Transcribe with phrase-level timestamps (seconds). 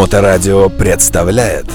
[0.00, 1.66] Моторадио представляет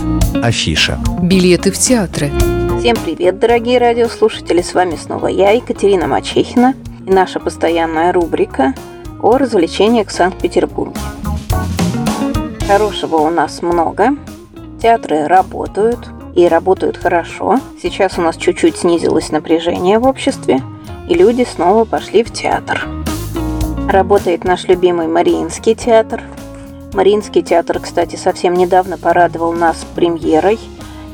[0.41, 2.31] Афиша Билеты в театры
[2.79, 4.63] Всем привет, дорогие радиослушатели!
[4.63, 6.73] С вами снова я, Екатерина Мачехина,
[7.05, 8.73] и наша постоянная рубрика
[9.21, 10.99] о развлечениях в Санкт-Петербурге.
[12.67, 14.17] Хорошего у нас много.
[14.81, 15.99] Театры работают,
[16.35, 17.59] и работают хорошо.
[17.79, 20.63] Сейчас у нас чуть-чуть снизилось напряжение в обществе,
[21.07, 22.87] и люди снова пошли в театр.
[23.87, 26.23] Работает наш любимый Мариинский театр–
[26.95, 30.57] Мариинский театр, кстати, совсем недавно порадовал нас премьерой.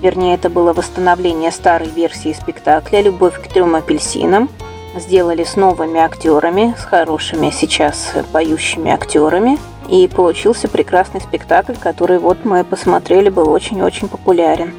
[0.03, 4.47] Вернее, это было восстановление старой версии спектакля «Любовь к трем апельсинам».
[4.95, 9.57] Сделали с новыми актерами, с хорошими сейчас поющими актерами.
[9.89, 14.75] И получился прекрасный спектакль, который вот мы посмотрели, был очень-очень популярен.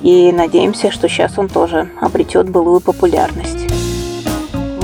[0.00, 3.65] И надеемся, что сейчас он тоже обретет былую популярность.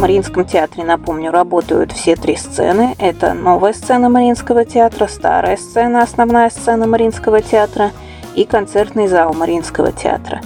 [0.03, 2.97] Мариинском театре, напомню, работают все три сцены.
[2.99, 7.93] Это новая сцена Мариинского театра, старая сцена, основная сцена Мариинского театра
[8.35, 10.41] и концертный зал Мариинского театра.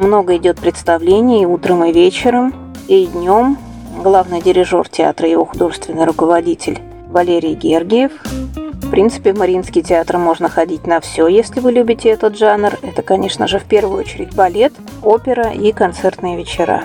[0.00, 2.52] Много идет представлений утром, и вечером,
[2.88, 3.58] и днем.
[4.02, 8.10] Главный дирижер театра и его художественный руководитель Валерий Гергиев.
[8.24, 12.72] В принципе, в Мариинский театр можно ходить на все, если вы любите этот жанр.
[12.82, 14.72] Это, конечно же, в первую очередь балет,
[15.04, 16.82] опера и концертные вечера.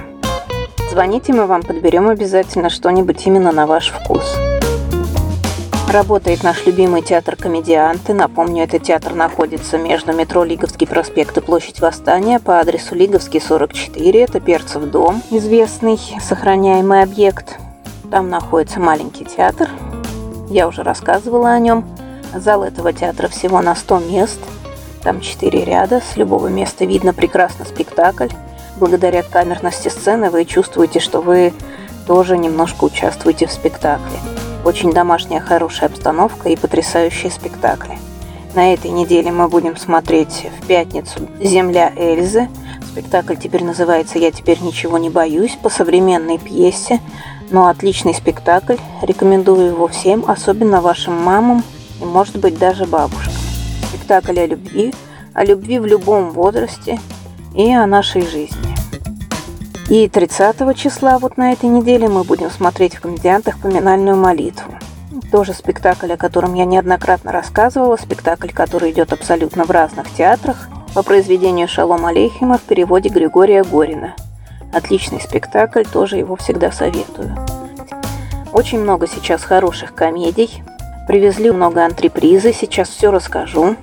[0.91, 4.35] Звоните, мы вам подберем обязательно что-нибудь именно на ваш вкус.
[5.89, 8.13] Работает наш любимый театр «Комедианты».
[8.13, 14.21] Напомню, этот театр находится между метро Лиговский проспект и площадь Восстания по адресу Лиговский, 44.
[14.21, 17.57] Это Перцев дом, известный сохраняемый объект.
[18.11, 19.69] Там находится маленький театр.
[20.49, 21.85] Я уже рассказывала о нем.
[22.35, 24.39] Зал этого театра всего на 100 мест.
[25.03, 26.01] Там 4 ряда.
[26.01, 28.27] С любого места видно прекрасно спектакль
[28.77, 31.53] благодаря камерности сцены вы чувствуете, что вы
[32.07, 34.17] тоже немножко участвуете в спектакле.
[34.63, 37.97] Очень домашняя хорошая обстановка и потрясающие спектакли.
[38.53, 42.49] На этой неделе мы будем смотреть в пятницу «Земля Эльзы».
[42.91, 46.99] Спектакль теперь называется «Я теперь ничего не боюсь» по современной пьесе.
[47.49, 48.75] Но отличный спектакль.
[49.01, 51.63] Рекомендую его всем, особенно вашим мамам
[52.01, 53.33] и, может быть, даже бабушкам.
[53.89, 54.93] Спектакль о любви,
[55.33, 56.99] о любви в любом возрасте
[57.55, 58.75] и о нашей жизни.
[59.89, 64.73] И 30 числа вот на этой неделе мы будем смотреть в «Комедиантах» поминальную молитву.
[65.31, 71.03] Тоже спектакль, о котором я неоднократно рассказывала, спектакль, который идет абсолютно в разных театрах, по
[71.03, 74.15] произведению Шалом Алейхима в переводе Григория Горина.
[74.73, 77.35] Отличный спектакль, тоже его всегда советую.
[78.53, 80.63] Очень много сейчас хороших комедий.
[81.07, 83.75] Привезли много антрепризы, сейчас все расскажу.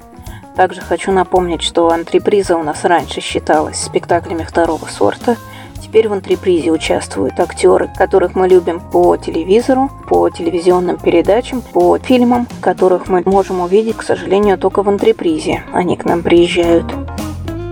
[0.59, 5.37] Также хочу напомнить, что антреприза у нас раньше считалась спектаклями второго сорта–
[5.81, 12.47] Теперь в антрепризе участвуют актеры, которых мы любим по телевизору, по телевизионным передачам, по фильмам,
[12.61, 15.63] которых мы можем увидеть, к сожалению, только в антрепризе.
[15.73, 16.87] Они к нам приезжают.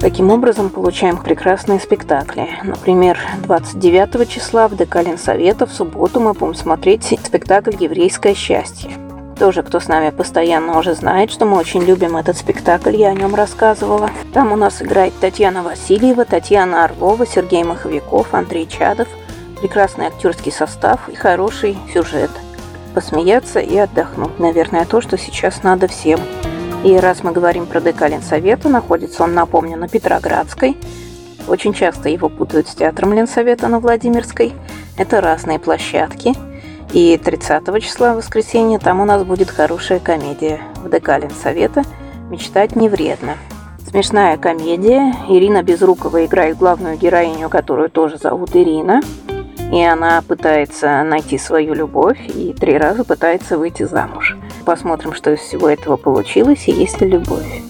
[0.01, 2.49] Таким образом, получаем прекрасные спектакли.
[2.63, 9.06] Например, 29 числа в ДК Ленсовета в субботу мы будем смотреть спектакль «Еврейское счастье».
[9.39, 13.15] Тоже, кто с нами постоянно уже знает, что мы очень любим этот спектакль, я о
[13.15, 14.11] нем рассказывала.
[14.33, 19.09] Там у нас играет Татьяна Васильева, Татьяна Орлова, Сергей Маховиков, Андрей Чадов.
[19.61, 22.31] Прекрасный актерский состав и хороший сюжет.
[22.95, 26.21] Посмеяться и отдохнуть, наверное, то, что сейчас надо всем.
[26.83, 30.79] И раз мы говорим про ДК Ленсовета, находится он, напомню, на Петроградской.
[31.47, 34.55] Очень часто его путают с театром Ленсовета на Владимирской.
[34.97, 36.33] Это разные площадки–
[36.97, 41.83] и 30 числа, воскресенье, там у нас будет хорошая комедия в ДК Ленсовета
[42.31, 43.35] «Мечтать не вредно».
[43.87, 45.15] Смешная комедия.
[45.29, 49.03] Ирина Безрукова играет главную героиню, которую тоже зовут Ирина.
[49.71, 54.35] И она пытается найти свою любовь и три раза пытается выйти замуж.
[54.65, 57.61] Посмотрим, что из всего этого получилось и есть ли любовь.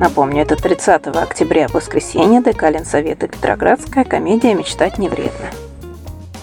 [0.00, 5.67] Напомню, это 30 октября, воскресенье, ДК Ленсовета Петроградская, комедия «Мечтать не вредно».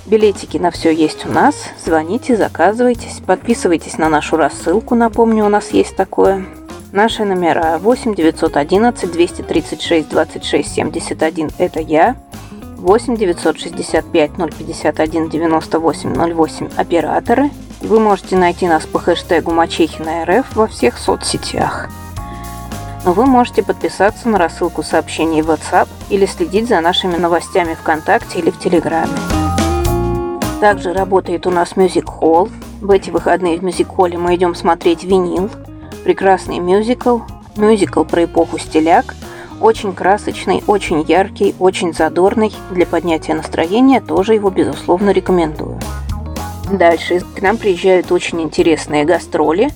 [0.05, 1.55] Билетики на все есть у нас.
[1.83, 4.93] Звоните, заказывайтесь, подписывайтесь на нашу рассылку.
[4.93, 6.45] Напомню, у нас есть такое.
[6.91, 12.15] Наши номера 8 911 236 26 71 это я.
[12.77, 17.49] 8 965 051 98 08 операторы.
[17.81, 21.89] Вы можете найти нас по хэштегу Мачехина РФ во всех соцсетях.
[23.05, 28.39] Но вы можете подписаться на рассылку сообщений в WhatsApp или следить за нашими новостями ВКонтакте
[28.39, 29.44] или в Телеграме.
[30.61, 32.49] Также работает у нас Music Hall.
[32.81, 35.49] В эти выходные в Music Hall мы идем смотреть винил.
[36.03, 37.19] Прекрасный мюзикл.
[37.57, 39.15] Мюзикл про эпоху стиляк.
[39.61, 42.53] Очень красочный, очень яркий, очень задорный.
[42.71, 45.79] Для поднятия настроения тоже его, безусловно, рекомендую.
[46.71, 49.69] Дальше к нам приезжают очень интересные гастроли.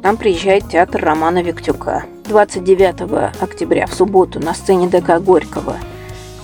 [0.00, 2.04] К нам приезжает театр Романа Виктюка.
[2.26, 5.76] 29 октября в субботу на сцене ДК Горького.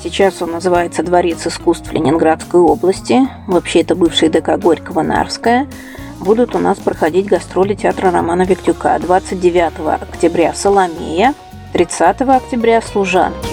[0.03, 3.21] Сейчас он называется Дворец искусств Ленинградской области.
[3.47, 5.69] Вообще это бывший ДК Горького Нарская.
[6.19, 8.99] Будут у нас проходить гастроли театра Романа Виктюка.
[8.99, 11.35] 29 октября «Соломея»,
[11.73, 13.51] 30 октября «Служанки».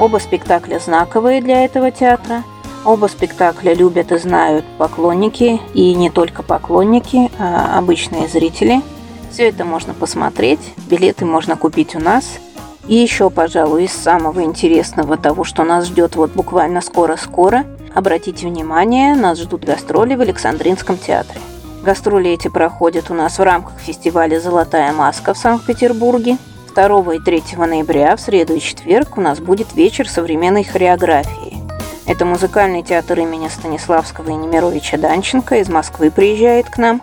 [0.00, 2.42] Оба спектакля знаковые для этого театра.
[2.84, 8.82] Оба спектакля любят и знают поклонники, и не только поклонники, а обычные зрители.
[9.30, 12.40] Все это можно посмотреть, билеты можно купить у нас.
[12.88, 17.64] И еще, пожалуй, из самого интересного того, что нас ждет вот буквально скоро-скоро,
[17.94, 21.40] обратите внимание, нас ждут гастроли в Александринском театре.
[21.82, 26.38] Гастроли эти проходят у нас в рамках фестиваля «Золотая маска» в Санкт-Петербурге–
[26.74, 31.62] 2 и 3 ноября, в среду и четверг, у нас будет вечер современной хореографии.
[32.06, 37.00] Это музыкальный театр имени Станиславского и Немировича Данченко из Москвы приезжает к нам.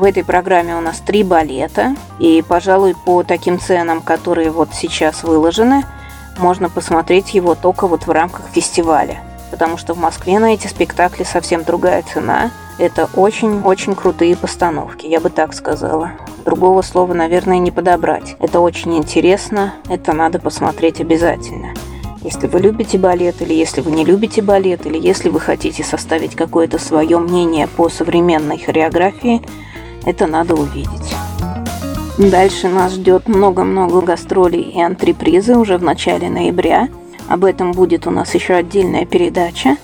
[0.00, 5.24] В этой программе у нас три балета, и, пожалуй, по таким ценам, которые вот сейчас
[5.24, 5.84] выложены,
[6.38, 9.22] можно посмотреть его только вот в рамках фестиваля.
[9.50, 12.50] Потому что в Москве на эти спектакли совсем другая цена.
[12.78, 16.12] Это очень-очень крутые постановки, я бы так сказала.
[16.46, 18.36] Другого слова, наверное, не подобрать.
[18.40, 21.74] Это очень интересно, это надо посмотреть обязательно.
[22.22, 26.36] Если вы любите балет, или если вы не любите балет, или если вы хотите составить
[26.36, 29.42] какое-то свое мнение по современной хореографии,
[30.04, 31.14] это надо увидеть.
[32.18, 36.88] Дальше нас ждет много-много гастролей и антрепризы уже в начале ноября.
[37.28, 39.76] Об этом будет у нас еще отдельная передача.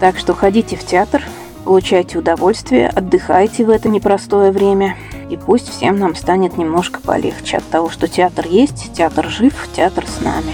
[0.00, 1.22] Так что ходите в театр,
[1.64, 4.96] получайте удовольствие, отдыхайте в это непростое время–
[5.30, 10.04] и пусть всем нам станет немножко полегче от того, что театр есть, театр жив, театр
[10.06, 10.52] с нами.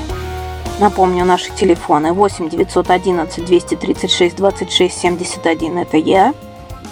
[0.81, 6.35] Напомню, наши телефоны 8 911 236 26 71 это я,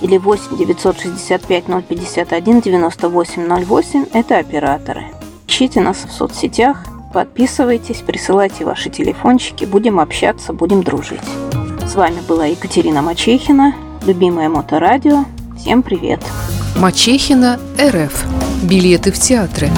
[0.02, 5.06] или 8 965 051 98 08 это операторы.
[5.46, 6.84] Ищите нас в соцсетях,
[7.14, 11.20] подписывайтесь, присылайте ваши телефончики, будем общаться, будем дружить.
[11.86, 13.74] С вами была Екатерина Мачехина,
[14.06, 15.24] любимое моторадио.
[15.58, 16.20] Всем привет!
[16.76, 18.24] Мачехина, РФ.
[18.62, 19.70] Билеты в театры.